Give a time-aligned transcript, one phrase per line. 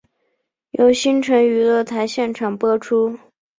[0.71, 3.19] 由新城娱乐台现场播出。